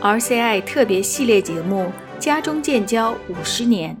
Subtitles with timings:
[0.00, 1.90] RCI 特别系列节目
[2.20, 3.96] 《家中建交五十年》，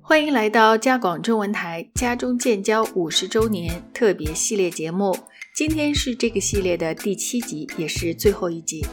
[0.00, 5.16] 欢迎来到加广中文台《家中建交五十周年》特别系列节目。
[5.54, 8.84] 今天是这个系列的第七集，也是最后一集。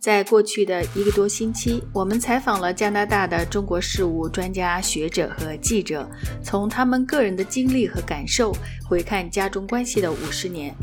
[0.00, 6.10] 在过去的一个多星期，我们采访了加拿大的中国事务专家学者和记者，
[6.42, 8.56] 从他们个人的经历和感受
[8.88, 10.74] 回看家中关系的五十年。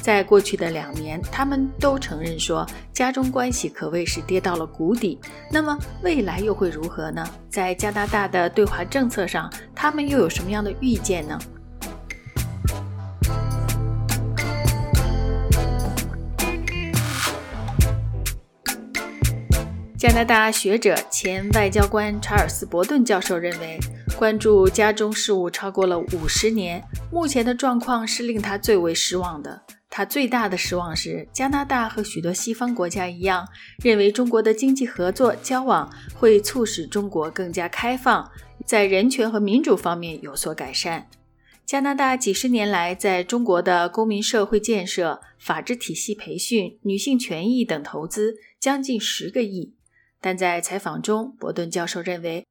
[0.00, 5.18] 在过去的两年，他们都承认说，家中关系可谓是跌到了谷底。
[5.50, 7.28] 那么未来又会如何呢？
[7.48, 11.36] 在加拿大的对华政策上，他们又有什么样的预见呢？
[20.00, 23.78] 加拿大学者、前外交官查尔斯·伯顿教授认为，
[24.16, 26.82] 关注家中事务超过了五十年，
[27.12, 29.60] 目前的状况是令他最为失望的。
[29.90, 33.46] 他最大的失望是，加拿大和许多西方国家一样，
[33.84, 38.26] 认为中国的经济合作交往会促使中国更加开放，
[38.64, 41.08] 在人权和民主方面有所改善。
[41.66, 49.74] 加拿大几十年来在中国的公民社会建设、法治体系培训、女性权益等投资将近十个亿。
[50.20, 52.46] 但在采访中，伯顿教授认为，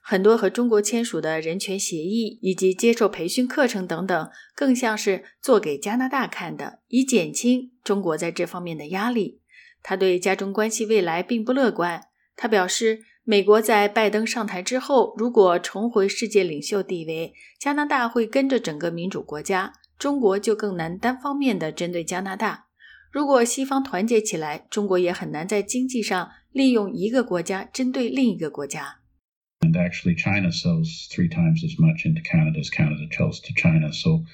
[0.00, 9.40] 很多和中国签署的人权协议以及接受培训课程等等，更像是做给加拿大看的，以减轻中国在这方面的压力。
[9.82, 12.02] 他对加中关系未来并不乐观。
[12.34, 22.66] 他表示，美国在拜登上台之后，如果重回世界领袖地位，加拿大会跟着整个民主国家，中国就更难单方面的针对加拿大。
[23.11, 28.99] 如果西方团结起来，中国也很难在经济上利用一个国家针对另一个国家。
[29.61, 33.91] And actually, China sells three times as much into Canada as Canada sells to China.
[33.91, 34.25] So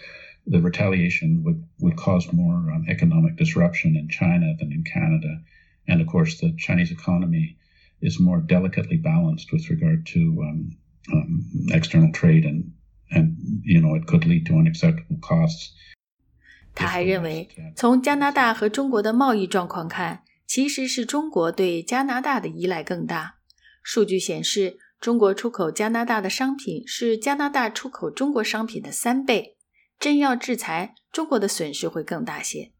[0.45, 5.41] the retaliation would, would cause more um, economic disruption in China than in Canada.
[5.87, 7.57] And of course, the Chinese economy
[8.01, 10.77] is more delicately balanced with regard to um,
[11.13, 12.73] um, external trade, and,
[13.11, 15.73] and you know it could lead to unacceptable costs.
[16.78, 23.34] 他还认为，从加拿大和中国的贸易状况看，其实是中国对加拿大的依赖更大。
[23.82, 29.56] 数据显示，中国出口加拿大的商品是加拿大出口中国商品的三倍。
[29.98, 32.70] 真要制裁，中国的损失会更大些。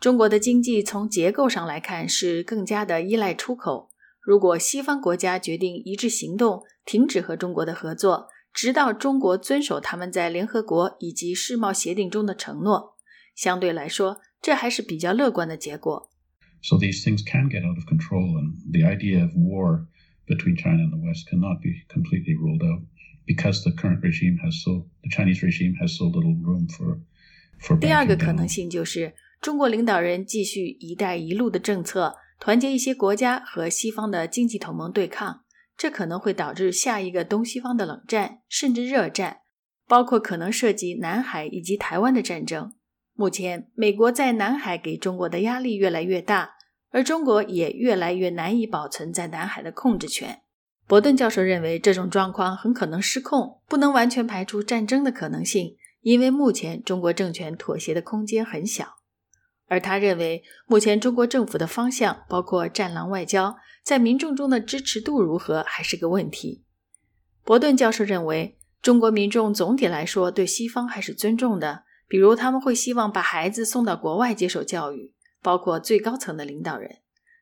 [0.00, 3.90] 中国的经济从结构上来看是更加的依赖出口。
[4.22, 12.97] 如果西方国家决定一致行动，停止和中国的合作，直到中国遵守他们在联合国以及世贸协定中的承诺。
[13.38, 16.10] 相对来说，这还是比较乐观的结果。
[16.60, 19.86] So these things can get out of control, and the idea of war
[20.26, 22.82] between China and the West cannot be completely ruled out
[23.24, 26.98] because the current regime has so the Chinese regime has so little room for
[27.60, 27.78] for.
[27.78, 35.44] 第二个可能性就是中国领导人继续“一带一路”的政策，团结一些国家和西方的经济同盟对抗，
[35.76, 39.42] 这可能会导致下一个东西方的冷战，甚至热战，
[39.86, 42.72] 包括可能涉及南海以及台湾的战争。
[43.20, 46.52] 目前，美国在南海给中国的压力越来越大，
[46.90, 50.42] 而中国也越来越难以保存在南海的控制权。
[50.86, 58.98] 伯顿教授认为，这种状况很可能失控，不能完全排除战争的可能性，因为目前中国政权妥协的空间很小。
[59.66, 66.62] 而他认为，目前中国政府的方向，包括“战狼外交”，在民众中的支持度如何，还是个问题。
[67.42, 71.82] 伯顿教授认为，中国民众总体来说对西方还是尊重的。
[72.08, 77.00] 比如，他们会希望把孩子送到国外接受教育，包括最高层的领导人。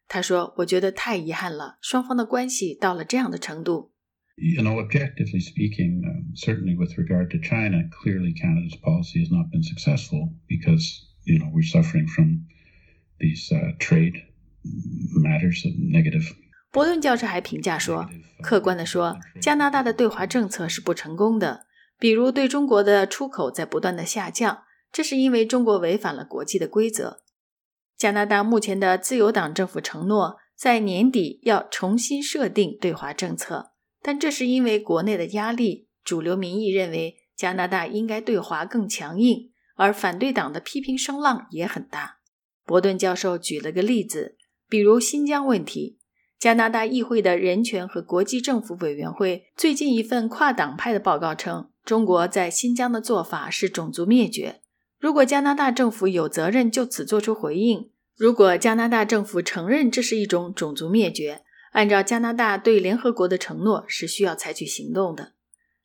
[0.08, 3.92] 他说：“我觉得太遗憾了，双方的关系到了这样的程度。”
[4.36, 6.02] You know, objectively speaking,
[6.34, 11.50] certainly with regard to China, clearly Canada's policy has not been successful because you know
[11.52, 12.46] we're suffering from
[13.18, 14.14] these trade
[15.14, 16.34] matters of negative.
[16.70, 18.10] 伯顿教授还评价说
[18.42, 21.65] ：“客观地说，加拿大的对华政策是不成功的。”
[21.98, 27.22] 比如对中国的出口在不断的下降，这是因为中国违反了国际的规则。
[27.96, 33.72] 加拿大目前的自由党政府承诺在年底要重新设定对华政策，
[34.02, 35.86] 但这是因为国内的压力。
[36.04, 42.18] 主流民意认为加拿大应该对华更强硬，而反对党的批评声浪也很大。
[42.64, 44.36] 伯顿教授举了个例子，
[44.68, 45.98] 比如新疆问题。
[46.38, 51.70] 加拿大议会的人权和国际政府委员会最近一份跨党派的报告称。
[51.86, 54.60] 中国在新疆的做法是种族灭绝。
[54.98, 65.34] 如果加拿大政府有责任就此做出回应，如果加拿大政府承认这是一种种族灭绝，按照加拿大对联合国的承诺是需要采取行动的。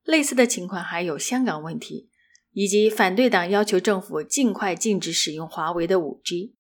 [0.03, 2.09] 类似的情况还有香港问题，
[2.53, 6.53] 以及反对党要求政府尽快禁止使用华为的 5G。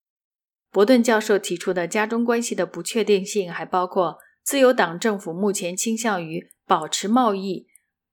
[0.69, 7.65] 伯顿教授提出的加中关系的不确定性还包括自由党政府目前倾向于保持贸易、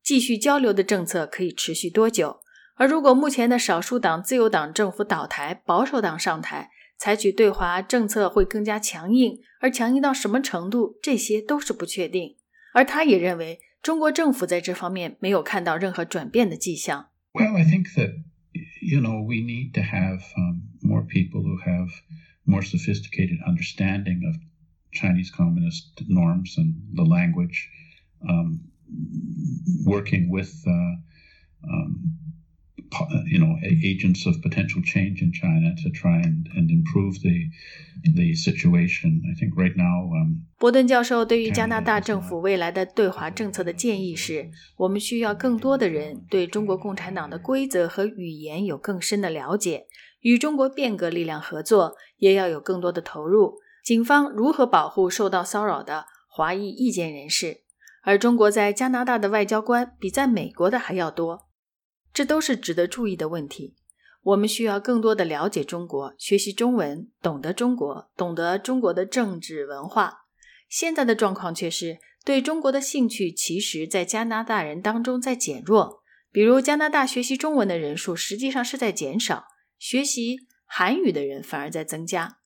[0.09, 2.39] 继续交流的政策可以持续多久，
[2.77, 12.37] 而如果目前的少数党自由党政府倒台，保守党上台，采取对华政策会更加强硬，而强硬到什么程度，这些都是不确定。
[12.73, 17.11] 而他也认为，中国政府在这方面没有看到任何转变的迹象。
[17.35, 18.15] Well, I think that
[18.81, 21.91] you know we need to have um, more people who have
[22.45, 24.37] more sophisticated understanding of
[24.91, 27.69] Chinese communist norms and the language,
[28.27, 28.61] um,
[29.85, 30.53] working with
[33.31, 37.51] you know agents of potential change in China to try and, improve the
[38.15, 39.23] the situation.
[39.27, 40.09] I think right now.
[40.11, 49.85] Um, 伯顿教授对于加拿大政府未来的对华政策的建议是：我们需要更多的人对中国共产党的规则和语言有更深的了解，
[50.21, 53.59] 与中国变革力量合作，也要有更多的投入。
[53.85, 57.68] 警方如何保护受到骚扰的华裔意见人士？
[58.03, 61.49] 而中国在加拿大的外交官比在美国的还要多。
[62.13, 63.77] 这都是值得注意的问题。
[64.23, 70.25] 我们需要更多的了解中国，学习中文，懂得中国，懂得中国的政治文化。
[70.69, 76.03] 现在的状况却是，对中国的兴趣其实，在加拿大人当中在减弱。
[76.31, 79.45] 比如，加拿大学习中文的人数实际上是在减少，
[79.79, 82.39] 学习韩语的人反而在增加。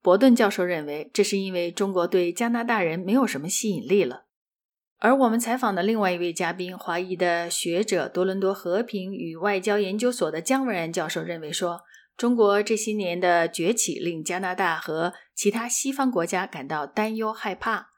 [0.00, 4.26] 伯顿教授认为，这是因为中国对加拿大人没有什么吸引力了。
[5.04, 11.82] 而我们采访的另外一位嘉宾，华裔的学者、多伦多和平与外交研究所的姜文然教授认为说，
[12.16, 17.88] 中国这些年的崛起令加拿大和其他西方国家感到担忧害怕，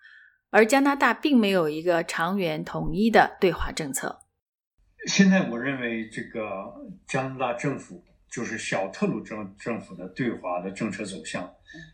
[0.51, 4.23] 而加拿大并没有一个长远统一的对华政策。
[5.07, 6.43] 现在我认为，这个
[7.07, 11.49] 加拿大政府就是小特鲁政政府的对华的政策走向，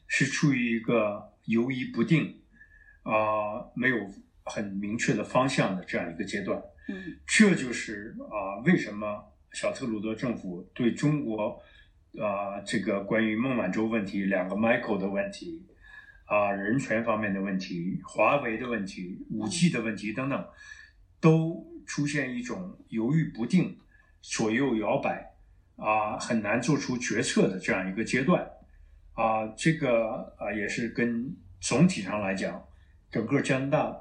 [0.07, 2.41] 是处于一个犹疑不定，
[3.03, 3.97] 啊，没有。
[4.45, 11.63] 很明确的方向的这样一个阶段，嗯，这就是啊，为什么小特鲁多政府对中国
[12.19, 15.65] 啊这个关于孟晚舟问题、两个 Michael 的问题
[16.25, 20.45] 啊人权方面的问题、华为的问题、五 G 的问题等等，
[21.21, 23.79] 都出现一种犹豫不定、
[24.21, 25.35] 左右摇摆
[25.77, 28.45] 啊很难做出决策的这样一个阶段
[29.13, 32.61] 啊，这个啊也是跟总体上来讲，
[33.09, 33.97] 整个加拿大。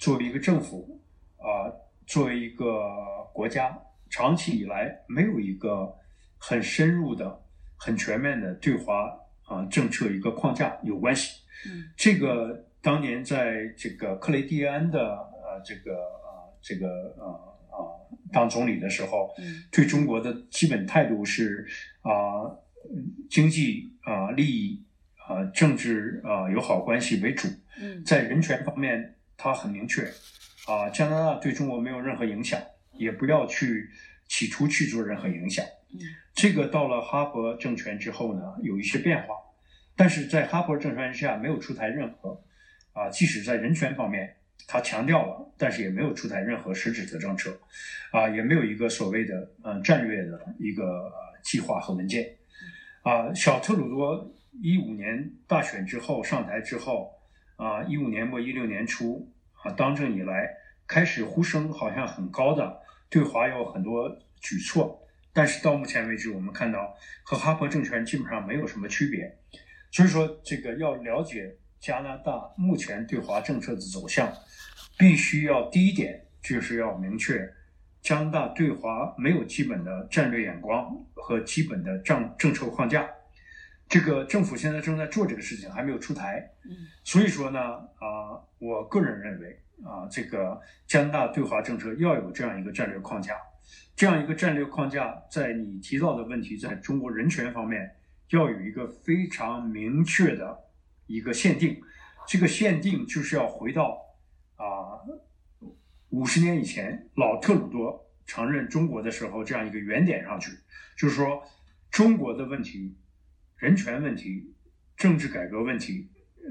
[0.00, 0.98] 作为一个政府，
[1.36, 1.68] 啊，
[2.06, 2.64] 作为一个
[3.34, 5.94] 国家，长期以来没有一个
[6.38, 7.38] 很深入的、
[7.76, 9.14] 很全面的对华
[9.44, 11.42] 啊政策一个框架有关系。
[11.66, 16.88] 嗯，这个当年在这个克雷蒂安的呃这个呃这个
[17.18, 17.26] 呃
[17.68, 17.76] 啊
[18.32, 21.68] 当总理的时候，嗯，对中国的基本态度是
[22.00, 22.48] 啊
[23.28, 24.82] 经济啊利益
[25.28, 27.48] 啊政治啊友好关系为主。
[27.78, 29.16] 嗯，在人权方面。
[29.42, 30.02] 他很明确，
[30.66, 32.60] 啊，加拿大对中国没有任何影响，
[32.92, 33.88] 也不要去
[34.28, 35.64] 企图去做任何影响。
[35.94, 35.98] 嗯，
[36.34, 39.34] 这个到了哈珀政权之后呢，有一些变化，
[39.96, 42.38] 但是在哈珀政权之下没有出台任何，
[42.92, 44.36] 啊，即使在人权方面
[44.68, 47.58] 他强调了，但是也没有出台任何实质的政策，
[48.12, 51.10] 啊，也没有一个所谓的嗯战略的一个
[51.42, 52.28] 计划和文件。
[53.00, 57.10] 啊，小特鲁多一五年大选之后上台之后。
[57.60, 59.30] 啊，一五年末一六年初
[59.62, 60.48] 啊，当政以来
[60.86, 62.80] 开始呼声好像很高的，
[63.10, 64.08] 对华有很多
[64.40, 64.98] 举措，
[65.34, 69.36] 但是到目前为止，我们看到和哈珀政权基本上没有什么区别。
[69.92, 74.32] 所以说，这个要了解加拿大目前对华政策的走向，
[74.96, 77.46] 必须要第一点就是要明确，
[78.00, 83.06] 加拿大对华没有基本的战略眼光和基本的政政策框架。
[83.90, 86.48] 这个政府现在正在做这个事情，还没有出台。
[86.64, 86.70] 嗯，
[87.02, 93.34] 所以说呢，啊，我个人认为啊，这个加拿大对华政策要有这样一个战略框架，
[93.96, 97.96] 这样一个战略框架，在你提到的问题，在中国人权方面
[98.28, 100.56] 要有一个非常明确的
[101.08, 101.82] 一个限定。
[102.28, 103.98] 这个限定就是要回到
[104.54, 105.02] 啊
[106.10, 110.52] 五十年以前老特鲁多承认中国的时候这样一个原点上去，
[110.96, 111.42] 就是说
[111.90, 112.96] 中国的问题。
[113.60, 114.54] 人权问题、
[114.96, 116.08] 政治改革问题、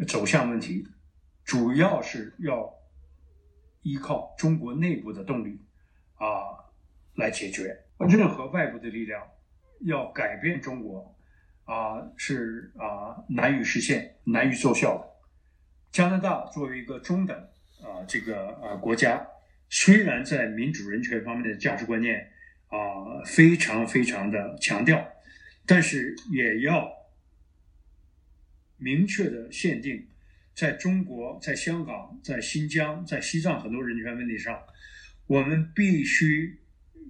[0.07, 0.87] 走向问题，
[1.43, 2.71] 主要是要
[3.81, 5.59] 依靠中国内部的动力
[6.13, 6.69] 啊
[7.15, 7.75] 来解决。
[8.07, 9.27] 任何外部的力量
[9.81, 11.15] 要改变中国
[11.63, 15.09] 啊，是啊难以实现、难以奏效的。
[15.91, 17.35] 加拿大作为一个中等
[17.81, 19.25] 啊这个啊国家，
[19.67, 22.31] 虽然在民主人权方面的价值观念
[22.67, 22.77] 啊
[23.25, 25.03] 非常非常的强调，
[25.65, 26.98] 但是也要。
[28.79, 30.07] 明确的限定，
[30.55, 34.59] 在中国、在香港、在新疆、在西藏很多人权问题上，
[35.27, 36.59] 我们必须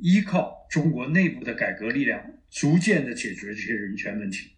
[0.02, 4.52] 依靠中国内部的改革力量，逐渐的解决这些人权问题。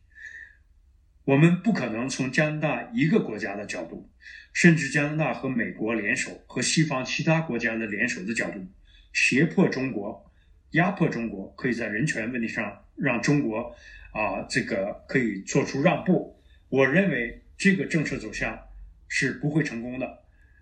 [1.23, 4.09] 我们不可能从加拿大一个国家的角度，
[4.53, 8.65] 甚至加拿大和美国联手和西方其他国家的联手的角度，
[9.13, 10.31] 胁迫中国、
[10.71, 13.75] 压迫中国，可以在人权问题上让中国
[14.11, 16.40] 啊这个可以做出让步。
[16.71, 18.59] 我认为这个政策走向
[19.07, 20.07] 是不会成功的，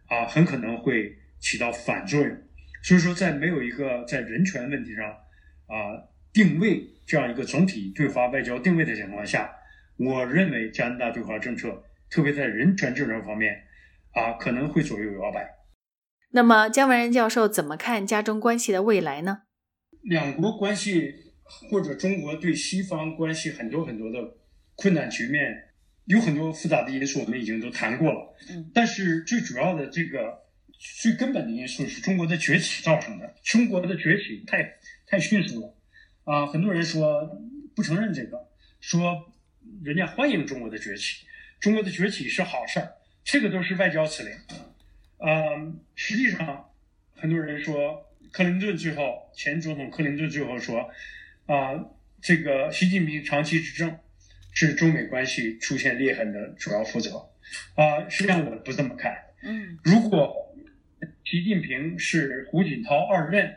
[0.07, 2.37] 啊，很可能会起到反作用。
[2.83, 5.05] 所以说，在没有一个在人权问题上
[5.67, 9.55] 啊定位这样一个总体对华外交定位的情况下。
[9.97, 13.63] 我认为加拿大对华政策，特别在人权政策方面，
[14.13, 15.45] 啊，可能会左右摇摆。
[16.31, 19.41] 那么，姜文仁教授怎么看加中关系的未来呢？
[20.03, 21.33] 两国关系
[21.69, 24.37] 或者中国对西方关系很多很多的
[24.75, 25.68] 困难局面，
[26.09, 28.35] 有很多复杂的因素，我们已经都谈过了。
[28.49, 28.69] 嗯。
[28.73, 30.39] 但是最主要的这个
[30.77, 33.35] 最根本的因素是中国的崛起造成的。
[33.43, 35.75] 中国的崛起太太迅速了，
[36.23, 37.39] 啊，很多人说
[37.75, 38.49] 不承认这个，
[38.79, 39.33] 说。
[39.83, 41.25] 人家欢迎中国的崛起，
[41.59, 42.91] 中国的崛起是好事儿，
[43.23, 44.33] 这个都是外交辞令。
[45.19, 46.71] 嗯，实际上，
[47.15, 50.89] 很多人说，克林顿最后，前总统克林顿最后说，
[51.45, 51.85] 啊，
[52.19, 53.95] 这个习近平长期执政
[54.53, 57.29] 是中美关系出现裂痕的主要负责。
[57.75, 59.15] 啊，实际上我不这么看。
[59.43, 60.55] 嗯，如果
[61.23, 63.55] 习近平是胡锦涛二任，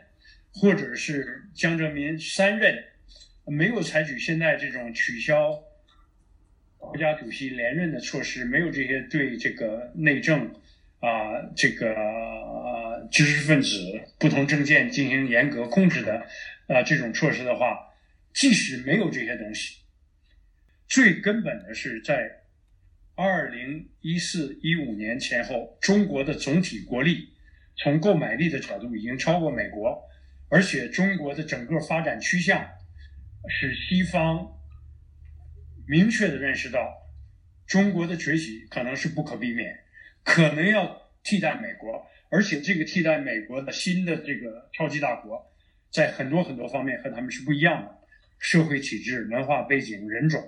[0.51, 2.83] 或者是江泽民三任，
[3.45, 5.59] 没有采取现在这种取消。
[6.77, 10.53] 国家主席连任的措施没有这些对这个内政
[10.99, 11.09] 啊，
[11.55, 11.95] 这个
[13.09, 13.77] 知识分子
[14.19, 16.27] 不同政见进行严格控制的
[16.67, 17.77] 啊这种措施的话，
[18.33, 19.77] 即使没有这些东西，
[20.93, 22.43] 最根本的是在
[23.15, 27.33] 二零一四一五年前后，中国的总体国力
[27.75, 29.99] 从购买力的角度已经超过美国，
[30.49, 32.63] 而且中国的整个发展趋向
[33.49, 34.55] 是西方。
[35.87, 36.95] 明确的认识到，
[37.65, 39.75] 中国的崛起可能是不可避免，
[40.23, 45.51] 可能要替代美国，而且这个替代美国的新的这个超级大国，
[45.89, 47.97] 在很多很多方面和他们是不一样的，
[48.37, 50.39] 社会体制、文化背景、人种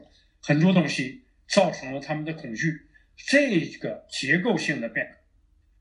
[0.47, 2.71] 很多东西造成了他们的恐惧。
[3.15, 5.13] 这个结构性的变革，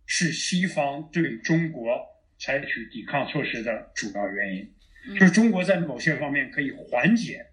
[0.07, 2.01] 是西方对中国
[2.39, 7.45] 采取抵抗措施的主要原因，就是中国在某些方面可以缓解，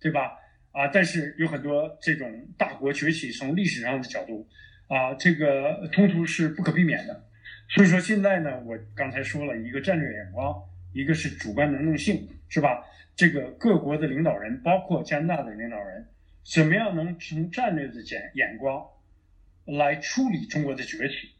[0.00, 0.32] 对吧？
[0.72, 4.48] 啊，但是有很多这种大国崛起，从历史上的角度，
[4.88, 7.28] 啊，这个冲突是不可避免的。
[7.68, 10.54] 所以说现在呢，我刚才说了一个战略眼光，
[10.92, 12.82] 一个是主观能动性，是吧？
[13.14, 16.08] 这个各国的领导人，包括加拿大的领导人，
[16.44, 18.84] 怎么样能从战略的眼眼光
[19.64, 21.30] 来处理中国的崛起，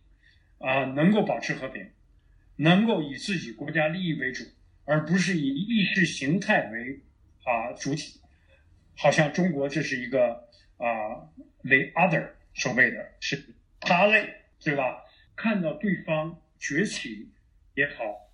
[0.58, 1.90] 啊，能够保持和平，
[2.56, 4.44] 能够以自己国家利益为主，
[4.84, 7.00] 而不是以意识形态为
[7.44, 8.20] 啊主体。
[8.94, 11.28] 好像中国这是一个啊
[11.62, 14.28] ，the other 所谓的是他类，
[14.62, 15.02] 对吧？
[15.34, 17.30] 看到对方崛起
[17.74, 18.30] 也好，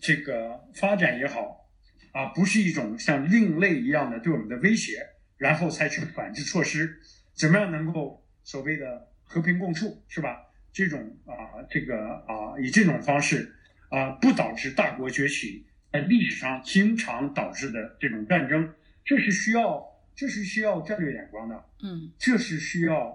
[0.00, 1.68] 这个发展也好，
[2.12, 5.06] 啊，不是一种像另类一样的对我们的威胁，
[5.38, 7.00] 然后采取反制措施，
[7.32, 10.44] 怎么样能够所谓的和平共处，是吧？
[10.70, 13.54] 这种啊，这个啊，以这种方式
[13.88, 19.86] 啊，不导致大国崛起，在历史上经常导致的这种战争，这是需要。
[20.18, 23.10] 这是需要战略眼光的，嗯，这是需要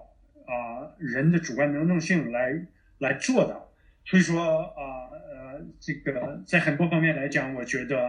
[0.46, 2.66] 啊人的主观能动性来
[2.96, 3.68] 来做的。
[4.06, 8.08] 所以说啊呃，这个在很多方面来讲，我觉得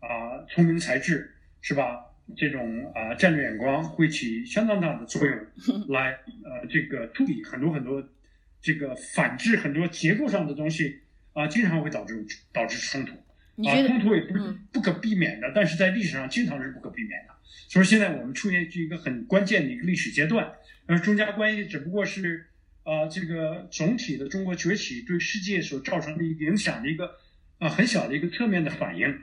[0.00, 2.04] 啊聪明才智是吧？
[2.36, 5.36] 这种啊战略眼光会起相当大的作用，
[5.88, 6.12] 来
[6.44, 8.06] 呃这个处理很多很多
[8.60, 11.00] 这个反制很多结构上的东西
[11.32, 13.12] 啊，经常会导致导致冲突。
[13.66, 17.34] 啊，冲突也不是不可避免的，但是在历史上经常是不可避免的。
[17.68, 20.52] 所以现在我们出现一个很关键的一个历史阶段，
[20.86, 22.46] 而中加关系只不过是
[22.84, 27.16] 啊这个总体的中国崛起对世界所造成的一个影响的一个
[27.58, 29.18] 啊很小的一个侧面的反应。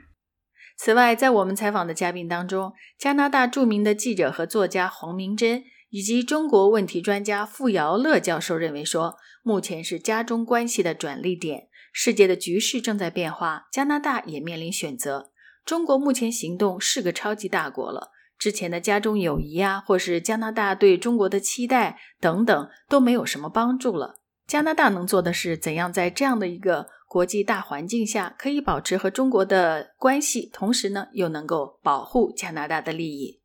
[0.76, 11.68] 此外，在我们采访的嘉宾当中，加拿大著名的记者和作家黄明珍以及中国问题专家傅尧乐教授认为说，目前是加中关系的转捩点。
[11.92, 15.30] 世界的局势正在变化，加拿大也面临选择。
[15.64, 24.20] 中国目前行动是个超级大国了，之前的加中友谊啊，或是加拿大对中国的期待等等，都没有什么帮助了。
[24.46, 33.40] 加拿大能做的是怎样在这样的一个国际大环境下，可以保持和中国的关系，同时呢，又能够保护加拿大的利益。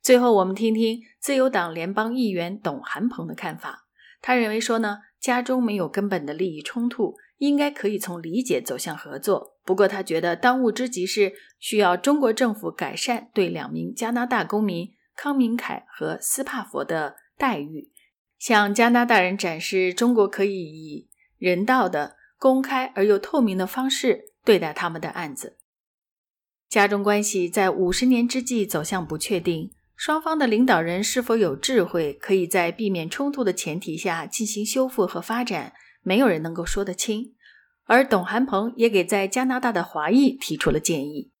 [0.00, 3.86] 最后，我们听听自由党联邦议员董韩鹏的看法。
[4.22, 9.56] 他认为说呢，家中没有根本的利益冲突，应该可以从理解走向合作。
[9.64, 17.90] 不过，他觉得当务之急是需要中国政府改善对两名加拿大公民康明凯和斯帕佛的待遇，
[18.38, 21.08] 向加拿大人展示中国可以以
[21.38, 25.56] 人道的、公开而又透明的方式对待他们的案子。
[26.68, 29.72] 家中关系在五十年之际走向不确定。
[29.96, 35.72] 双方的领导人是否有智慧，可以在避免冲突的前提下进行修复和发展，
[36.02, 37.34] 没有人能够说得清。
[37.84, 41.32] 而董韩鹏也给在加拿大的华裔提出了建议。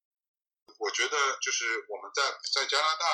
[0.78, 3.04] 我觉得就是我们在在加拿大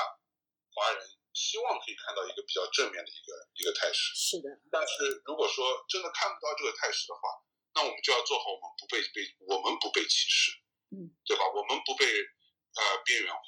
[0.71, 1.03] 华人
[1.35, 4.15] 希望可以看到一个比较正面的一个一个态势。
[4.15, 4.47] 是的。
[4.71, 10.53] 但是如果说真的看不到这个态势的话，那我们就要做好我们不被被我们不被歧视，
[10.91, 11.45] 嗯，对吧？
[11.55, 13.41] 我们不被呃边缘化，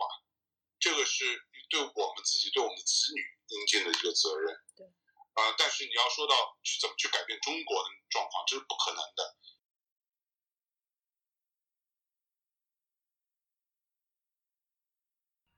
[0.79, 1.25] 这个是。
[1.73, 4.55] 对我们自己、对我们的子女应尽的一个责任。
[4.77, 4.85] 对，
[5.33, 9.37] 啊，但是你要说到去怎么去改变中国的状况，这是不可能的。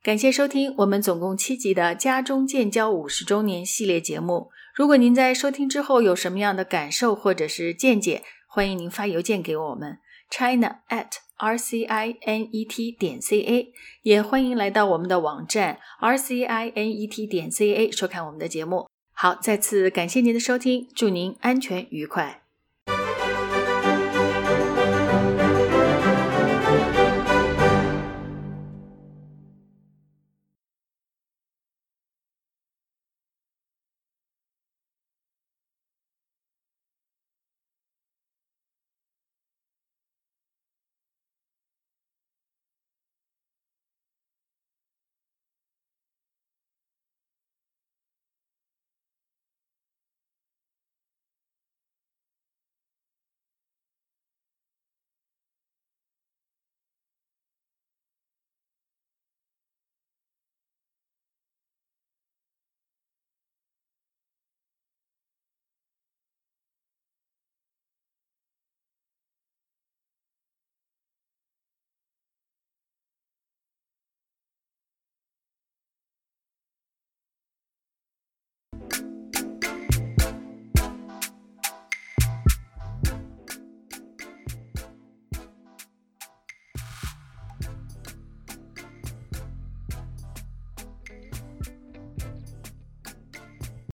[0.00, 4.52] 感谢收听我们总共七集的《家中建交五十周年》系列节目。
[4.72, 8.24] 如果您在收听之后有什么样的感受或者是见解，
[8.54, 9.98] 欢迎您发邮件给我们
[10.30, 11.08] ：china at。
[11.36, 17.50] r c i n e t 点 c a，也欢迎来到我们的网站 r c i n e t 点
[17.50, 18.88] c a 收看我们的节目。
[19.12, 22.43] 好，再次感谢您的收听，祝您安全愉快。